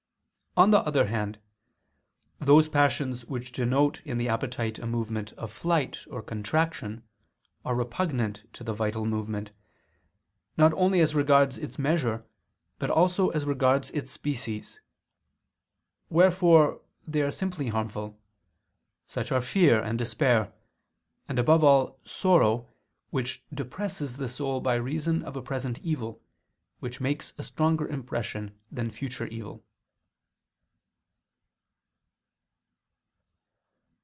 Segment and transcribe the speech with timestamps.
[0.57, 1.39] On the other hand,
[2.39, 7.07] those passions which denote in the appetite a movement of flight or contraction,
[7.63, 9.51] are repugnant to the vital movement,
[10.57, 12.25] not only as regards its measure,
[12.79, 14.81] but also as regards its species;
[16.09, 18.19] wherefore they are simply harmful:
[19.07, 20.51] such are fear and despair,
[21.29, 22.67] and above all sorrow
[23.09, 26.21] which depresses the soul by reason of a present evil,
[26.81, 29.63] which makes a stronger impression than future evil.